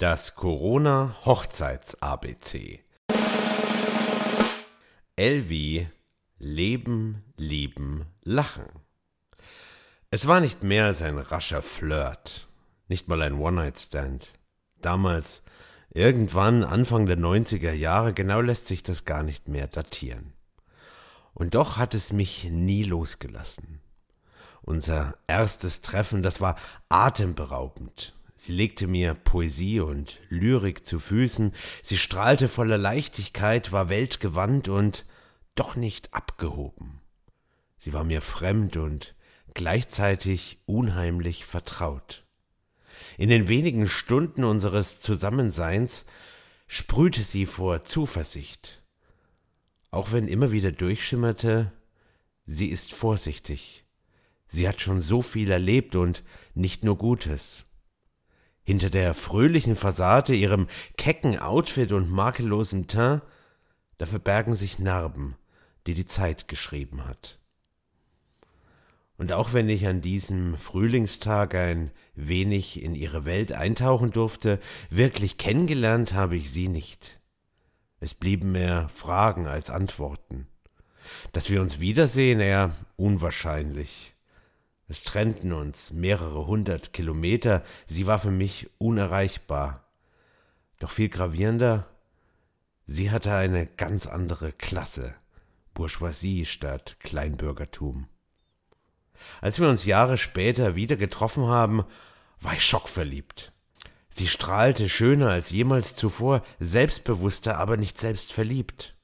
Das 0.00 0.36
Corona 0.36 1.16
Hochzeits 1.24 2.00
ABC. 2.00 2.84
Elvi 5.16 5.88
Leben, 6.38 7.24
Lieben, 7.36 8.06
Lachen. 8.22 8.66
Es 10.12 10.28
war 10.28 10.38
nicht 10.38 10.62
mehr 10.62 10.84
als 10.84 11.02
ein 11.02 11.18
rascher 11.18 11.62
Flirt, 11.62 12.46
nicht 12.86 13.08
mal 13.08 13.20
ein 13.22 13.40
One-Night-Stand. 13.40 14.34
Damals, 14.80 15.42
irgendwann 15.92 16.62
Anfang 16.62 17.06
der 17.06 17.18
90er 17.18 17.72
Jahre, 17.72 18.14
genau 18.14 18.40
lässt 18.40 18.68
sich 18.68 18.84
das 18.84 19.04
gar 19.04 19.24
nicht 19.24 19.48
mehr 19.48 19.66
datieren. 19.66 20.32
Und 21.34 21.56
doch 21.56 21.76
hat 21.76 21.94
es 21.94 22.12
mich 22.12 22.44
nie 22.44 22.84
losgelassen. 22.84 23.80
Unser 24.62 25.14
erstes 25.26 25.82
Treffen, 25.82 26.22
das 26.22 26.40
war 26.40 26.54
atemberaubend. 26.88 28.14
Sie 28.40 28.52
legte 28.52 28.86
mir 28.86 29.14
Poesie 29.14 29.80
und 29.80 30.20
Lyrik 30.28 30.86
zu 30.86 31.00
Füßen, 31.00 31.52
sie 31.82 31.98
strahlte 31.98 32.48
voller 32.48 32.78
Leichtigkeit, 32.78 33.72
war 33.72 33.88
weltgewandt 33.88 34.68
und 34.68 35.06
doch 35.56 35.74
nicht 35.74 36.14
abgehoben. 36.14 37.00
Sie 37.76 37.92
war 37.92 38.04
mir 38.04 38.22
fremd 38.22 38.76
und 38.76 39.16
gleichzeitig 39.54 40.62
unheimlich 40.66 41.46
vertraut. 41.46 42.24
In 43.16 43.28
den 43.28 43.48
wenigen 43.48 43.88
Stunden 43.88 44.44
unseres 44.44 45.00
Zusammenseins 45.00 46.04
sprühte 46.68 47.22
sie 47.22 47.44
vor 47.44 47.82
Zuversicht, 47.82 48.84
auch 49.90 50.12
wenn 50.12 50.28
immer 50.28 50.52
wieder 50.52 50.70
durchschimmerte, 50.70 51.72
sie 52.46 52.68
ist 52.68 52.94
vorsichtig, 52.94 53.84
sie 54.46 54.68
hat 54.68 54.80
schon 54.80 55.02
so 55.02 55.22
viel 55.22 55.50
erlebt 55.50 55.96
und 55.96 56.22
nicht 56.54 56.84
nur 56.84 56.98
Gutes. 56.98 57.64
Hinter 58.68 58.90
der 58.90 59.14
fröhlichen 59.14 59.76
Fassade, 59.76 60.34
ihrem 60.34 60.66
kecken 60.98 61.38
Outfit 61.38 61.90
und 61.90 62.10
makellosem 62.10 62.86
Teint, 62.86 63.22
da 63.96 64.04
verbergen 64.04 64.52
sich 64.52 64.78
Narben, 64.78 65.36
die 65.86 65.94
die 65.94 66.04
Zeit 66.04 66.48
geschrieben 66.48 67.06
hat. 67.06 67.38
Und 69.16 69.32
auch 69.32 69.54
wenn 69.54 69.70
ich 69.70 69.86
an 69.86 70.02
diesem 70.02 70.58
Frühlingstag 70.58 71.54
ein 71.54 71.92
wenig 72.14 72.82
in 72.82 72.94
ihre 72.94 73.24
Welt 73.24 73.52
eintauchen 73.52 74.10
durfte, 74.10 74.60
wirklich 74.90 75.38
kennengelernt 75.38 76.12
habe 76.12 76.36
ich 76.36 76.50
sie 76.50 76.68
nicht. 76.68 77.20
Es 78.00 78.12
blieben 78.12 78.52
mehr 78.52 78.90
Fragen 78.90 79.46
als 79.46 79.70
Antworten. 79.70 80.46
Dass 81.32 81.48
wir 81.48 81.62
uns 81.62 81.80
wiedersehen, 81.80 82.38
eher 82.38 82.74
unwahrscheinlich. 82.96 84.12
Es 84.90 85.04
trennten 85.04 85.52
uns 85.52 85.92
mehrere 85.92 86.46
hundert 86.46 86.94
Kilometer, 86.94 87.62
sie 87.86 88.06
war 88.06 88.18
für 88.18 88.30
mich 88.30 88.70
unerreichbar. 88.78 89.84
Doch 90.78 90.90
viel 90.90 91.10
gravierender, 91.10 91.86
sie 92.86 93.10
hatte 93.10 93.34
eine 93.34 93.66
ganz 93.66 94.06
andere 94.06 94.50
Klasse, 94.52 95.14
Bourgeoisie 95.74 96.46
statt 96.46 96.96
Kleinbürgertum. 97.00 98.08
Als 99.42 99.60
wir 99.60 99.68
uns 99.68 99.84
Jahre 99.84 100.16
später 100.16 100.74
wieder 100.74 100.96
getroffen 100.96 101.46
haben, 101.46 101.84
war 102.40 102.54
ich 102.54 102.64
schockverliebt. 102.64 103.52
Sie 104.08 104.26
strahlte 104.26 104.88
schöner 104.88 105.30
als 105.30 105.50
jemals 105.50 105.96
zuvor, 105.96 106.42
selbstbewusster, 106.60 107.58
aber 107.58 107.76
nicht 107.76 107.98
selbstverliebt, 108.00 108.96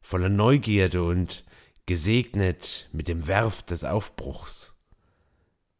voller 0.00 0.28
Neugierde 0.28 1.02
und 1.02 1.44
gesegnet 1.86 2.88
mit 2.92 3.08
dem 3.08 3.26
Werf 3.26 3.62
des 3.62 3.84
Aufbruchs. 3.84 4.73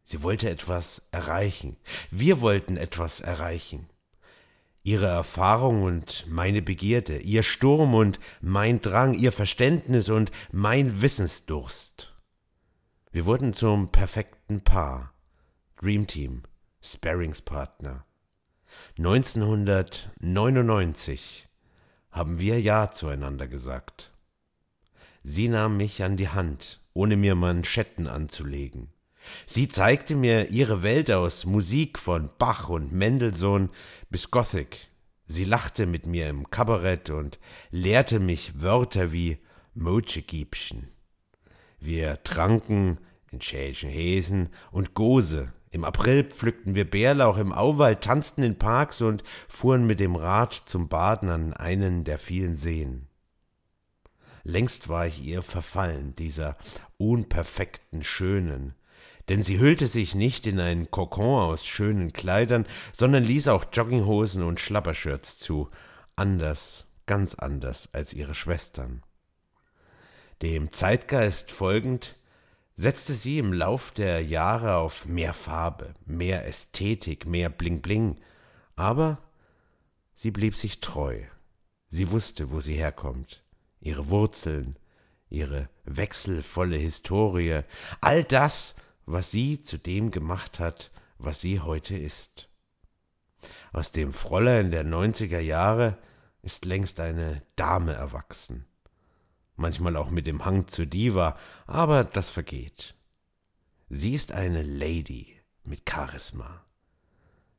Sie 0.04 0.22
wollte 0.22 0.48
etwas 0.50 1.08
erreichen. 1.10 1.76
Wir 2.10 2.42
wollten 2.42 2.76
etwas 2.76 3.20
erreichen. 3.20 3.88
Ihre 4.82 5.06
Erfahrung 5.06 5.82
und 5.82 6.26
meine 6.28 6.60
Begierde, 6.60 7.16
ihr 7.18 7.42
Sturm 7.42 7.94
und 7.94 8.20
mein 8.42 8.82
Drang, 8.82 9.14
ihr 9.14 9.32
Verständnis 9.32 10.10
und 10.10 10.30
mein 10.52 11.00
Wissensdurst. 11.00 12.12
Wir 13.10 13.24
wurden 13.24 13.54
zum 13.54 13.88
perfekten 13.88 14.60
Paar. 14.60 15.14
Dreamteam, 15.80 16.42
Sparringspartner. 16.82 18.04
1999 18.98 21.48
haben 22.10 22.38
wir 22.38 22.60
Ja 22.60 22.90
zueinander 22.90 23.48
gesagt. 23.48 24.12
Sie 25.22 25.48
nahm 25.48 25.78
mich 25.78 26.02
an 26.02 26.18
die 26.18 26.28
Hand, 26.28 26.82
ohne 26.92 27.16
mir 27.16 27.34
Manschetten 27.34 28.06
anzulegen. 28.06 28.93
Sie 29.46 29.68
zeigte 29.68 30.14
mir 30.14 30.50
ihre 30.50 30.82
Welt 30.82 31.10
aus 31.10 31.44
Musik 31.44 31.98
von 31.98 32.30
Bach 32.38 32.68
und 32.68 32.92
Mendelssohn 32.92 33.70
bis 34.10 34.30
Gothic. 34.30 34.88
Sie 35.26 35.44
lachte 35.44 35.86
mit 35.86 36.06
mir 36.06 36.28
im 36.28 36.50
Kabarett 36.50 37.10
und 37.10 37.38
lehrte 37.70 38.20
mich 38.20 38.60
Wörter 38.60 39.12
wie 39.12 39.38
Mochegiebchen. 39.74 40.88
Wir 41.80 42.22
tranken 42.22 42.98
in 43.30 43.40
schälchen 43.40 43.90
Häsen 43.90 44.48
und 44.70 44.94
Gose. 44.94 45.52
Im 45.70 45.84
April 45.84 46.24
pflückten 46.24 46.74
wir 46.74 46.88
Bärlauch 46.88 47.36
im 47.36 47.52
Auwald, 47.52 48.02
tanzten 48.02 48.42
in 48.42 48.56
Parks 48.58 49.00
und 49.00 49.24
fuhren 49.48 49.86
mit 49.86 49.98
dem 49.98 50.14
Rad 50.14 50.54
zum 50.54 50.88
Baden 50.88 51.28
an 51.28 51.52
einen 51.52 52.04
der 52.04 52.18
vielen 52.18 52.56
Seen. 52.56 53.08
Längst 54.44 54.88
war 54.88 55.06
ich 55.06 55.24
ihr 55.24 55.42
verfallen, 55.42 56.14
dieser 56.14 56.56
unperfekten, 56.98 58.04
schönen, 58.04 58.74
denn 59.28 59.42
sie 59.42 59.58
hüllte 59.58 59.86
sich 59.86 60.14
nicht 60.14 60.46
in 60.46 60.60
einen 60.60 60.90
Kokon 60.90 61.40
aus 61.40 61.66
schönen 61.66 62.12
Kleidern, 62.12 62.66
sondern 62.96 63.24
ließ 63.24 63.48
auch 63.48 63.64
Jogginghosen 63.72 64.42
und 64.42 64.60
Schlappershirts 64.60 65.38
zu, 65.38 65.70
anders, 66.16 66.86
ganz 67.06 67.34
anders 67.34 67.88
als 67.92 68.12
ihre 68.12 68.34
Schwestern. 68.34 69.02
Dem 70.42 70.72
Zeitgeist 70.72 71.52
folgend 71.52 72.16
setzte 72.76 73.14
sie 73.14 73.38
im 73.38 73.52
Lauf 73.52 73.92
der 73.92 74.22
Jahre 74.22 74.76
auf 74.76 75.06
mehr 75.06 75.32
Farbe, 75.32 75.94
mehr 76.04 76.46
Ästhetik, 76.46 77.26
mehr 77.26 77.48
Bling 77.48 77.80
Bling, 77.80 78.18
aber 78.76 79.18
sie 80.12 80.30
blieb 80.30 80.56
sich 80.56 80.80
treu. 80.80 81.20
Sie 81.88 82.10
wusste, 82.10 82.50
wo 82.50 82.60
sie 82.60 82.74
herkommt, 82.74 83.44
ihre 83.80 84.10
Wurzeln, 84.10 84.76
ihre 85.30 85.68
wechselvolle 85.84 86.76
Historie, 86.76 87.62
all 88.00 88.24
das, 88.24 88.74
was 89.06 89.30
sie 89.30 89.62
zu 89.62 89.78
dem 89.78 90.10
gemacht 90.10 90.58
hat, 90.60 90.90
was 91.18 91.40
sie 91.40 91.60
heute 91.60 91.96
ist. 91.96 92.48
Aus 93.72 93.92
dem 93.92 94.12
Fräulein 94.12 94.70
der 94.70 94.84
neunziger 94.84 95.40
Jahre 95.40 95.98
ist 96.42 96.64
längst 96.64 97.00
eine 97.00 97.42
Dame 97.56 97.92
erwachsen. 97.92 98.66
Manchmal 99.56 99.96
auch 99.96 100.10
mit 100.10 100.26
dem 100.26 100.44
Hang 100.44 100.66
zur 100.68 100.86
Diva, 100.86 101.38
aber 101.66 102.04
das 102.04 102.30
vergeht. 102.30 102.94
Sie 103.88 104.14
ist 104.14 104.32
eine 104.32 104.62
Lady 104.62 105.36
mit 105.62 105.88
Charisma, 105.88 106.64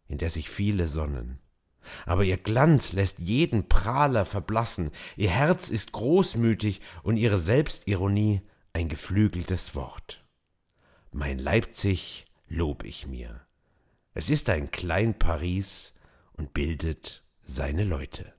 in 0.08 0.18
der 0.18 0.30
sich 0.30 0.50
viele 0.50 0.88
sonnen. 0.88 1.40
Aber 2.06 2.24
ihr 2.24 2.38
Glanz 2.38 2.94
lässt 2.94 3.20
jeden 3.20 3.70
Prahler 3.70 4.26
verblassen, 4.26 4.92
ihr 5.16 5.30
Herz 5.30 5.70
ist 5.70 5.92
großmütig 5.92 6.82
und 7.04 7.18
ihre 7.18 7.38
Selbstironie 7.38 8.42
ein 8.74 8.90
geflügeltes 8.90 9.76
Wort. 9.76 10.25
Mein 11.18 11.40
Leipzig 11.40 12.26
lob 12.50 12.84
ich 12.84 13.08
mir. 13.08 13.48
Es 14.14 14.30
ist 14.30 14.50
ein 14.50 14.70
Klein 14.72 15.18
Paris 15.18 15.94
und 16.34 16.54
bildet 16.54 17.24
seine 17.42 17.86
Leute. 17.86 18.34